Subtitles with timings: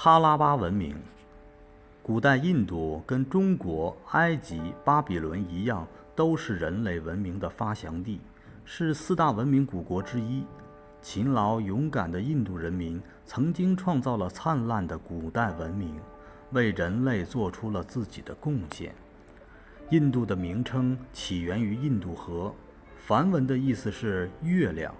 [0.00, 0.94] 哈拉巴文明，
[2.04, 8.20] 古代印度跟中国、埃及、巴比伦一样，都是人类文明的发祥地，
[8.64, 10.44] 是四大文明古国之一。
[11.02, 15.92] 勤劳勇敢的印度人民曾经创造了灿烂的古代文明，
[16.52, 18.94] 为人类做出了自己的贡献。
[19.90, 22.54] 印度的名称起源于印度河，
[23.04, 24.94] 梵文的意思是月亮。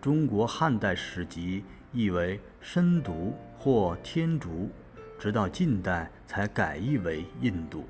[0.00, 4.70] 中国汉代史籍译为深毒或天竺，
[5.18, 7.84] 直到近代才改译为印度。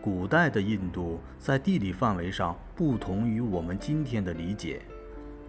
[0.00, 4.82] 古代的印度在地理范围上不同于我们今天的理解，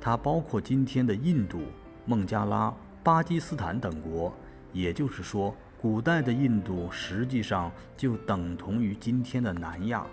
[0.02, 1.62] 它包括今天的印度、
[2.06, 4.34] 孟加拉、巴基斯坦等国，
[4.74, 10.04] 也就是说，古代的印度实际上就等同于今天的南亚。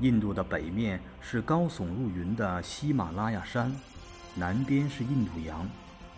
[0.00, 3.72] 印度的北面是高耸入云的喜马拉雅山。
[4.34, 5.68] 南边是印度洋，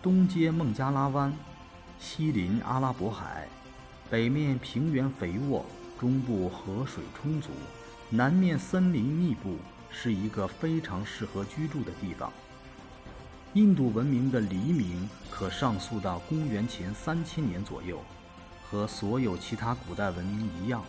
[0.00, 1.32] 东接孟加拉湾，
[1.98, 3.48] 西临阿拉伯海，
[4.08, 5.66] 北面平原肥沃，
[5.98, 7.50] 中部河水充足，
[8.10, 9.56] 南面森林密布，
[9.90, 12.32] 是一个非常适合居住的地方。
[13.54, 18.00] 印度文明的黎明可上溯到公元前三千年左右，
[18.70, 20.84] 和所有其他古代文明一样，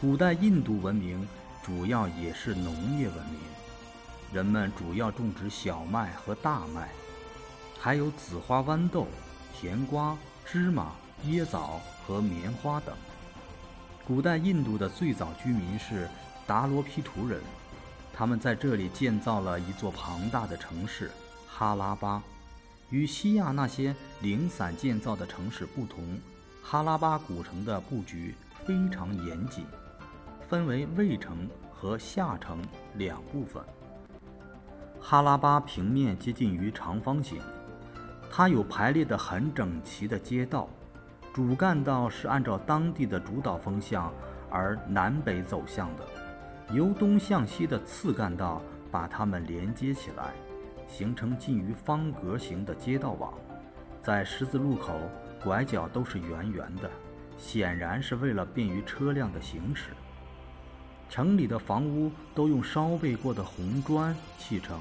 [0.00, 1.26] 古代印度文明
[1.60, 3.61] 主要也是农业文明。
[4.32, 6.88] 人们主要种植小麦和大麦，
[7.78, 9.06] 还有紫花豌豆、
[9.54, 10.16] 甜瓜、
[10.46, 10.92] 芝麻、
[11.26, 12.94] 椰枣和棉花等。
[14.06, 16.08] 古代印度的最早居民是
[16.46, 17.42] 达罗毗荼人，
[18.10, 21.10] 他们在这里建造了一座庞大的城市
[21.46, 22.22] 哈拉巴。
[22.88, 26.18] 与西亚那些零散建造的城市不同，
[26.62, 29.66] 哈拉巴古城的布局非常严谨，
[30.48, 32.58] 分为卫城和下城
[32.94, 33.62] 两部分。
[35.04, 37.40] 哈拉巴平面接近于长方形，
[38.30, 40.68] 它有排列的很整齐的街道，
[41.34, 44.14] 主干道是按照当地的主导风向
[44.48, 46.06] 而南北走向的，
[46.72, 48.62] 由东向西的次干道
[48.92, 50.32] 把它们连接起来，
[50.86, 53.34] 形成近于方格形的街道网。
[54.00, 55.00] 在十字路口，
[55.42, 56.88] 拐角都是圆圆的，
[57.36, 59.90] 显然是为了便于车辆的行驶。
[61.12, 64.80] 城里的房屋都用烧焙过的红砖砌成，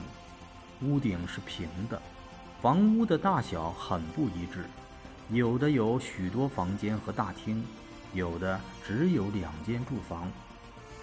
[0.81, 2.01] 屋顶是平的。
[2.61, 4.63] 房屋的大小很不一致，
[5.27, 7.61] 有的有许多房间和大厅，
[8.13, 10.31] 有的只有两间住房。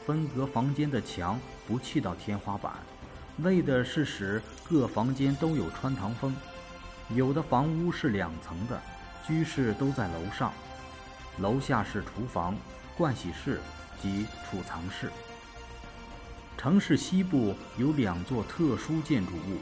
[0.07, 2.73] 分隔房间的墙不砌到天花板，
[3.43, 6.35] 为的是使各房间都有穿堂风。
[7.11, 8.81] 有的房屋是两层的，
[9.27, 10.51] 居室都在楼上，
[11.41, 12.57] 楼下是厨房、
[12.97, 13.61] 盥洗室。
[14.03, 15.11] 及储藏室。
[16.57, 19.59] 城市西部有两座特殊建筑物，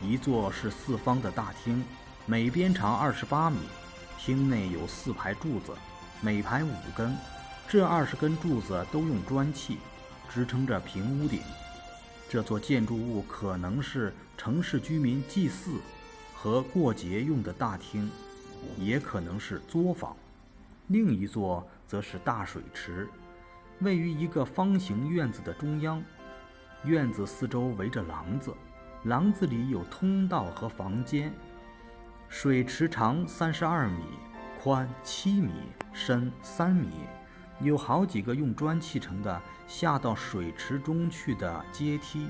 [0.00, 1.84] 一座是四方的大厅，
[2.24, 3.58] 每边长二十八米，
[4.18, 5.72] 厅内有四排柱子，
[6.22, 7.14] 每排五根，
[7.68, 9.76] 这二十根柱子都用砖砌，
[10.32, 11.42] 支撑着平屋顶。
[12.28, 15.72] 这座建筑物可能是城市居民祭祀
[16.34, 18.10] 和过节用的大厅，
[18.78, 20.16] 也可能是作坊。
[20.86, 23.06] 另一座则是大水池。
[23.80, 26.02] 位于一个方形院子的中央，
[26.84, 28.54] 院子四周围着廊子，
[29.04, 31.32] 廊子里有通道和房间。
[32.28, 34.04] 水池长三十二米，
[34.62, 35.50] 宽七米，
[35.94, 36.90] 深三米，
[37.60, 42.28] 有好几个用砖砌成的下到水池中去的阶梯。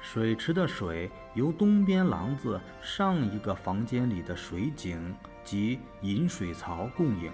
[0.00, 7.30] 水池的水由东边廊子上一个房间里的水井及引水槽供应。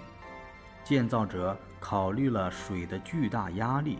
[0.83, 3.99] 建造者考虑了水的巨大压力，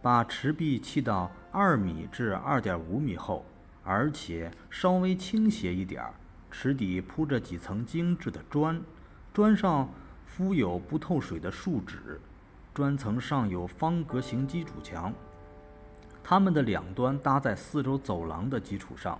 [0.00, 3.44] 把池壁砌到二米至二点五米厚，
[3.84, 6.14] 而且稍微倾斜一点儿。
[6.50, 8.80] 池底铺着几层精致的砖，
[9.32, 9.88] 砖上
[10.24, 12.20] 敷有不透水的树脂，
[12.72, 15.12] 砖层上有方格形基础墙，
[16.22, 19.18] 它们的两端搭在四周走廊的基础上。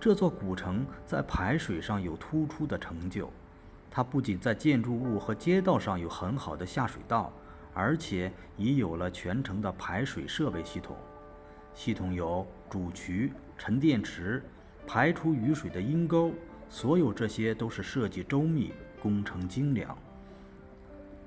[0.00, 3.30] 这座古城在排水上有突出的成就。
[3.90, 7.32] 它不仅在建筑物和街道上有很好的下水道，
[7.72, 10.96] 而且已有了全程的排水设备系统。
[11.74, 14.42] 系统有主渠、沉淀池、
[14.86, 16.32] 排出雨水的阴沟，
[16.68, 18.72] 所有这些都是设计周密、
[19.02, 19.96] 工程精良。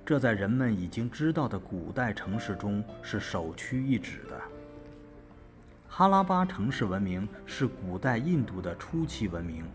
[0.06, 4.42] 这在人们已经知道的古代城市中是首屈一指的。
[5.88, 9.66] 哈拉巴城市文明是古代印度的初期文明。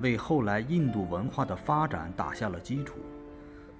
[0.00, 2.98] 为后来印度文化的发展打下了基础。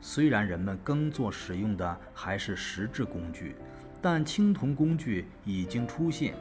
[0.00, 3.56] 虽然人们耕作使用的还是石制工具，
[4.00, 6.34] 但青铜工具已经出现。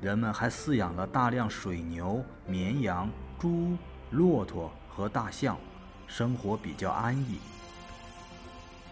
[0.00, 3.76] 人们还饲养了大量水牛、绵羊、猪、
[4.10, 5.58] 骆驼和大象，
[6.06, 7.38] 生活比较安逸。